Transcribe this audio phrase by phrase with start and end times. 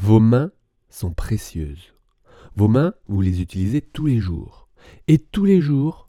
[0.00, 0.52] Vos mains
[0.90, 1.92] sont précieuses.
[2.54, 4.68] Vos mains, vous les utilisez tous les jours.
[5.08, 6.08] Et tous les jours,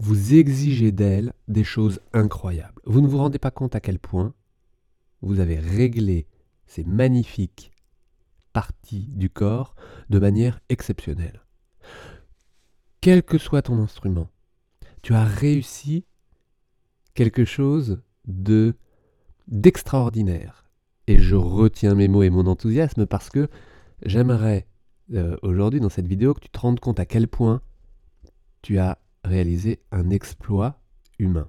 [0.00, 2.82] vous exigez d'elles des choses incroyables.
[2.86, 4.34] Vous ne vous rendez pas compte à quel point
[5.22, 6.26] vous avez réglé
[6.66, 7.70] ces magnifiques
[8.52, 9.76] parties du corps
[10.08, 11.40] de manière exceptionnelle.
[13.00, 14.28] Quel que soit ton instrument,
[15.02, 16.04] tu as réussi
[17.14, 18.74] quelque chose de
[19.46, 20.69] d'extraordinaire.
[21.06, 23.48] Et je retiens mes mots et mon enthousiasme parce que
[24.04, 24.66] j'aimerais
[25.12, 27.62] euh, aujourd'hui dans cette vidéo que tu te rendes compte à quel point
[28.62, 30.80] tu as réalisé un exploit
[31.18, 31.48] humain.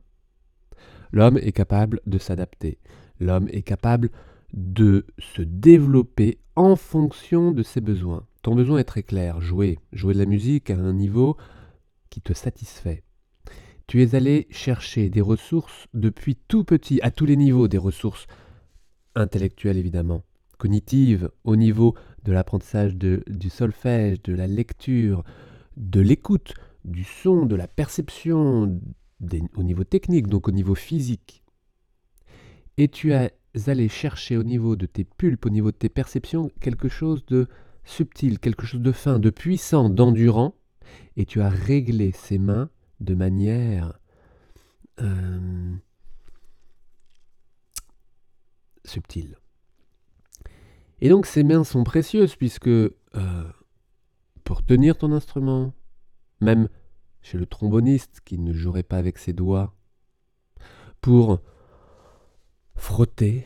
[1.12, 2.80] L'homme est capable de s'adapter.
[3.20, 4.10] L'homme est capable
[4.54, 8.26] de se développer en fonction de ses besoins.
[8.42, 11.38] Ton besoin est très clair, jouer, jouer de la musique à un niveau
[12.10, 13.04] qui te satisfait.
[13.88, 18.26] Tu es allé chercher des ressources depuis tout petit, à tous les niveaux, des ressources
[19.16, 20.24] intellectuelles évidemment,
[20.58, 25.24] cognitives, au niveau de l'apprentissage du solfège, de la lecture,
[25.78, 26.54] de l'écoute,
[26.86, 28.80] du son, de la perception,
[29.56, 31.44] au niveau technique, donc au niveau physique.
[32.78, 33.32] Et tu as
[33.68, 37.48] allé chercher au niveau de tes pulpes, au niveau de tes perceptions, quelque chose de
[37.84, 40.56] subtil, quelque chose de fin, de puissant, d'endurant,
[41.18, 44.00] et tu as réglé ces mains de manière
[45.02, 45.74] euh,
[48.86, 49.38] subtile.
[51.00, 52.92] Et donc ces mains sont précieuses puisque euh,
[54.44, 55.74] pour tenir ton instrument,
[56.40, 56.70] même
[57.22, 59.74] chez le tromboniste qui ne jouerait pas avec ses doigts,
[61.02, 61.40] pour
[62.76, 63.46] frotter,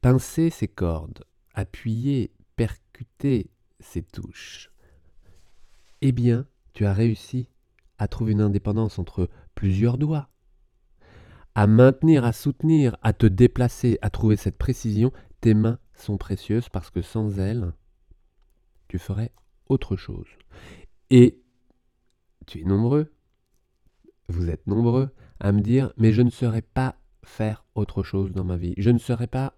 [0.00, 1.24] pincer ses cordes,
[1.54, 4.70] appuyer, percuter ses touches,
[6.00, 7.48] eh bien, tu as réussi
[7.98, 10.28] à trouver une indépendance entre plusieurs doigts,
[11.54, 16.68] à maintenir, à soutenir, à te déplacer, à trouver cette précision, tes mains sont précieuses
[16.68, 17.72] parce que sans elles,
[18.88, 19.32] tu ferais
[19.68, 20.26] autre chose.
[21.10, 21.40] Et
[22.46, 23.12] tu es nombreux,
[24.28, 28.44] vous êtes nombreux à me dire, mais je ne saurais pas faire autre chose dans
[28.44, 28.74] ma vie.
[28.76, 29.56] Je ne saurais pas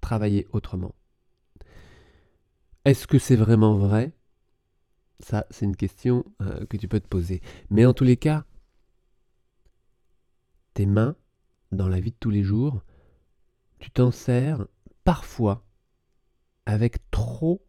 [0.00, 0.94] travailler autrement.
[2.84, 4.12] Est-ce que c'est vraiment vrai?
[5.20, 7.42] Ça, c'est une question euh, que tu peux te poser.
[7.70, 8.44] Mais en tous les cas,
[10.86, 11.16] mains,
[11.72, 12.82] dans la vie de tous les jours,
[13.78, 14.66] tu t'en sers
[15.04, 15.64] parfois
[16.66, 17.64] avec trop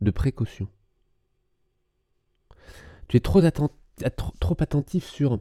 [0.00, 0.68] de précaution.
[3.08, 3.40] Tu es trop,
[4.60, 5.40] attentif sur,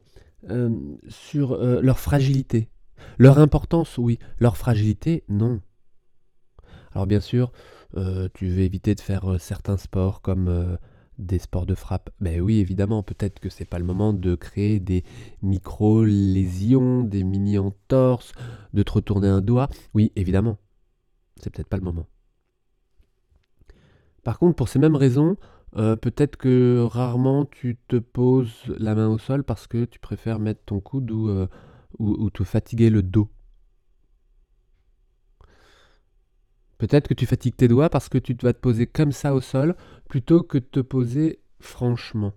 [0.49, 0.97] euh,
[1.35, 2.69] euh, leur fragilité.
[3.17, 4.19] Leur importance, oui.
[4.39, 5.61] Leur fragilité, non.
[6.93, 7.51] Alors bien sûr,
[7.97, 10.77] euh, tu veux éviter de faire certains sports comme
[11.17, 12.09] des sports de frappe.
[12.19, 15.03] Ben oui, évidemment, peut-être que c'est pas le moment de créer des
[15.41, 18.33] micro-lésions, des mini-entorses,
[18.73, 19.69] de te retourner un doigt.
[19.93, 20.57] Oui, évidemment.
[21.41, 22.07] C'est peut-être pas le moment.
[24.23, 25.37] Par contre, pour ces mêmes raisons,
[25.77, 30.39] euh, peut-être que rarement tu te poses la main au sol parce que tu préfères
[30.39, 31.47] mettre ton coude ou, euh,
[31.99, 33.29] ou te fatiguer le dos.
[36.77, 39.41] Peut-être que tu fatigues tes doigts parce que tu vas te poser comme ça au
[39.41, 39.75] sol
[40.09, 42.33] plutôt que de te poser franchement.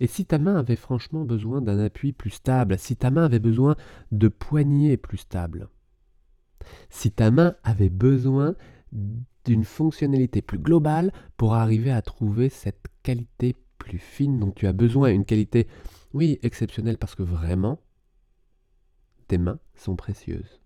[0.00, 3.38] Et si ta main avait franchement besoin d'un appui plus stable, si ta main avait
[3.38, 3.76] besoin
[4.12, 5.68] de poignées plus stables,
[6.90, 8.54] si ta main avait besoin
[8.92, 14.72] d'une fonctionnalité plus globale pour arriver à trouver cette qualité plus fine dont tu as
[14.72, 15.68] besoin, une qualité,
[16.12, 17.80] oui, exceptionnelle parce que vraiment,
[19.28, 20.60] tes mains sont précieuses.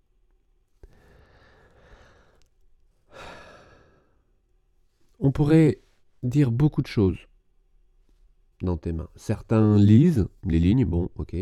[5.25, 5.81] On pourrait
[6.21, 7.17] dire beaucoup de choses
[8.61, 9.07] dans tes mains.
[9.15, 11.33] Certains lisent les lignes, bon, ok.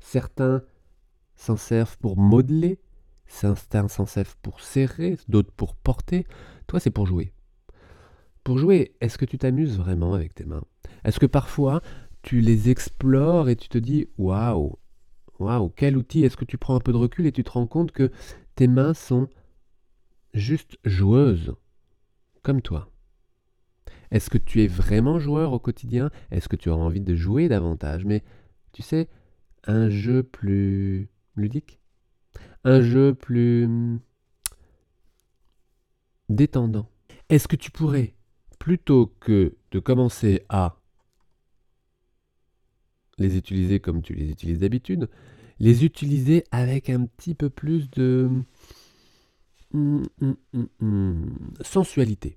[0.00, 0.64] Certains
[1.36, 2.80] s'en servent pour modeler,
[3.26, 6.26] certains s'en servent pour serrer, d'autres pour porter.
[6.66, 7.34] Toi, c'est pour jouer.
[8.44, 10.64] Pour jouer, est-ce que tu t'amuses vraiment avec tes mains?
[11.04, 11.82] Est-ce que parfois
[12.22, 14.78] tu les explores et tu te dis waouh,
[15.38, 16.24] waouh, quel outil?
[16.24, 18.10] Est-ce que tu prends un peu de recul et tu te rends compte que
[18.54, 19.28] tes mains sont
[20.32, 21.54] juste joueuses?
[22.44, 22.92] Comme toi.
[24.12, 26.10] Est-ce que tu es vraiment joueur au quotidien?
[26.30, 28.04] Est-ce que tu as envie de jouer davantage?
[28.04, 28.22] Mais
[28.72, 29.08] tu sais,
[29.64, 31.80] un jeu plus ludique?
[32.62, 33.98] Un jeu plus hmm,
[36.28, 36.88] détendant?
[37.28, 38.14] Est-ce que tu pourrais,
[38.60, 40.76] plutôt que de commencer à
[43.18, 45.08] les utiliser comme tu les utilises d'habitude,
[45.58, 48.30] les utiliser avec un petit peu plus de
[51.62, 52.36] Sensualité.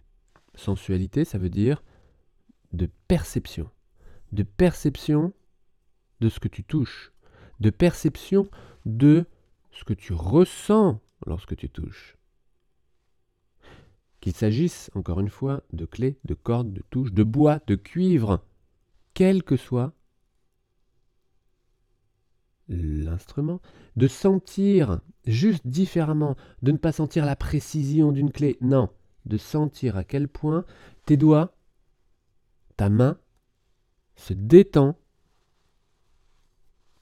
[0.56, 1.84] Sensualité, ça veut dire
[2.74, 3.69] de perception.
[4.31, 5.34] De perception
[6.19, 7.12] de ce que tu touches.
[7.60, 8.50] De perception
[8.86, 9.25] de
[9.72, 12.18] ce que tu ressens lorsque tu touches.
[14.19, 18.44] Qu'il s'agisse, encore une fois, de clés, de cordes, de touches, de bois, de cuivre,
[19.13, 19.94] quel que soit
[22.69, 23.62] l'instrument,
[23.96, 28.90] de sentir juste différemment, de ne pas sentir la précision d'une clé, non,
[29.25, 30.66] de sentir à quel point
[31.06, 31.56] tes doigts,
[32.75, 33.18] ta main
[34.16, 34.98] se détend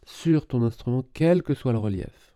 [0.06, 2.35] sur ton instrument, quel que soit le relief.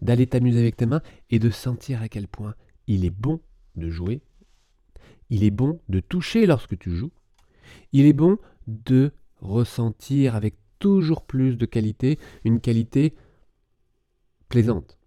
[0.00, 2.54] D'aller t'amuser avec tes mains et de sentir à quel point
[2.86, 3.40] il est bon
[3.76, 4.22] de jouer,
[5.28, 7.12] il est bon de toucher lorsque tu joues,
[7.92, 13.14] il est bon de ressentir avec toujours plus de qualité une qualité
[14.48, 14.98] plaisante.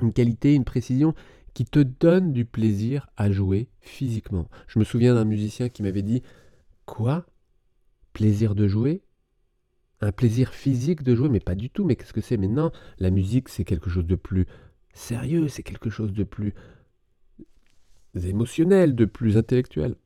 [0.00, 1.14] Une qualité, une précision
[1.52, 4.48] qui te donne du plaisir à jouer physiquement.
[4.66, 6.22] Je me souviens d'un musicien qui m'avait dit
[6.84, 7.26] Quoi?
[8.12, 9.02] Plaisir de jouer?
[10.00, 11.28] Un plaisir physique de jouer?
[11.28, 12.36] Mais pas du tout, mais qu'est-ce que c'est?
[12.36, 14.46] Mais non, la musique c'est quelque chose de plus
[14.92, 16.54] sérieux, c'est quelque chose de plus
[18.14, 19.96] émotionnel, de plus intellectuel.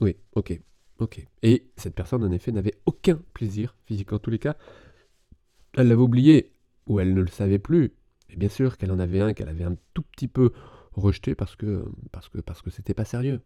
[0.00, 0.60] Oui, ok,
[0.98, 1.26] ok.
[1.42, 4.12] Et cette personne en effet n'avait aucun plaisir physique.
[4.12, 4.56] En tous les cas,
[5.74, 6.52] elle l'avait oublié,
[6.86, 7.92] ou elle ne le savait plus.
[8.30, 10.52] Et bien sûr qu'elle en avait un, qu'elle avait un tout petit peu
[10.92, 13.40] rejeté parce que parce que c'était pas sérieux.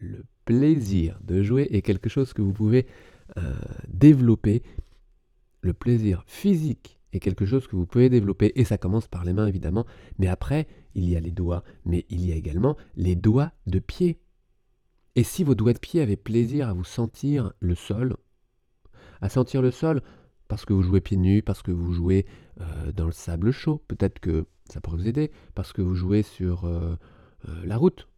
[0.00, 2.86] Le plaisir de jouer est quelque chose que vous pouvez
[3.36, 3.54] euh,
[3.88, 4.62] développer.
[5.62, 9.32] Le plaisir physique est quelque chose que vous pouvez développer et ça commence par les
[9.32, 9.86] mains évidemment,
[10.18, 13.78] mais après il y a les doigts, mais il y a également les doigts de
[13.78, 14.18] pied.
[15.20, 18.16] Et si vos doigts de pied avaient plaisir à vous sentir le sol,
[19.20, 20.00] à sentir le sol
[20.48, 22.24] parce que vous jouez pieds nus, parce que vous jouez
[22.62, 26.22] euh, dans le sable chaud, peut-être que ça pourrait vous aider parce que vous jouez
[26.22, 26.96] sur euh,
[27.50, 28.08] euh, la route.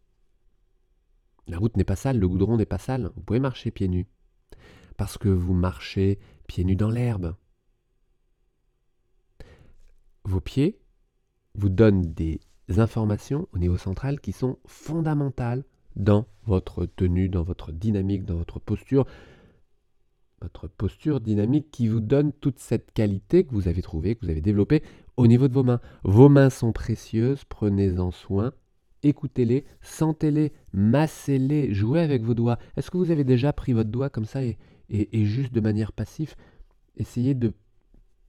[1.45, 3.11] La route n'est pas sale, le goudron n'est pas sale.
[3.17, 4.07] Vous pouvez marcher pieds nus.
[4.95, 7.35] Parce que vous marchez pieds nus dans l'herbe.
[10.23, 10.79] Vos pieds
[11.53, 12.39] vous donnent des
[12.77, 15.65] informations au niveau central qui sont fondamentales
[15.95, 19.05] dans votre tenue, dans votre dynamique, dans votre posture.
[20.41, 24.31] Votre posture dynamique qui vous donne toute cette qualité que vous avez trouvée, que vous
[24.31, 24.83] avez développée
[25.15, 25.79] au niveau de vos mains.
[26.03, 28.51] Vos mains sont précieuses, prenez-en soin,
[29.03, 32.57] écoutez-les, sentez-les, massez-les, jouez avec vos doigts.
[32.75, 34.57] Est-ce que vous avez déjà pris votre doigt comme ça et,
[35.25, 36.35] juste de manière passive,
[36.97, 37.53] essayez de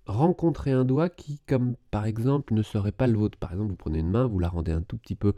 [0.06, 3.38] rencontrer un doigt qui, comme par exemple, ne serait pas le vôtre.
[3.38, 5.34] Par exemple, vous prenez une main, vous la rendez un tout petit peu,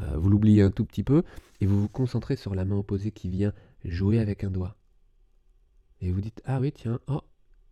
[0.00, 1.22] euh, vous l'oubliez un tout petit peu,
[1.60, 3.52] et vous vous concentrez sur la main opposée qui vient
[3.84, 4.76] jouer avec un doigt.
[6.00, 7.22] Et vous dites, ah oui, tiens, oh,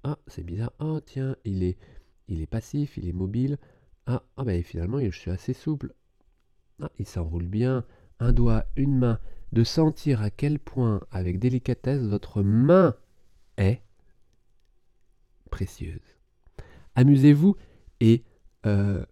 [0.03, 1.77] ah, c'est bizarre, oh, tiens, il est,
[2.29, 3.59] il est passif, il est mobile.
[4.07, 5.95] Ah, ah ben finalement, je suis assez souple.
[6.81, 7.85] Ah, il s'enroule bien.
[8.19, 9.21] Un doigt, une main.
[9.53, 12.95] De sentir à quel point, avec délicatesse, votre main
[13.57, 13.81] est
[15.51, 16.19] précieuse.
[16.95, 17.57] Amusez-vous
[18.01, 18.25] et
[18.65, 19.05] euh,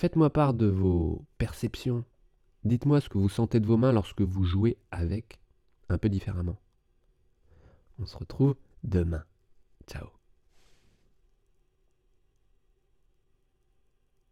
[0.00, 2.06] faites-moi part de vos perceptions.
[2.64, 5.38] Dites-moi ce que vous sentez de vos mains lorsque vous jouez avec
[5.90, 6.58] un peu différemment.
[7.98, 9.24] On se retrouve demain.
[9.86, 10.19] Ciao.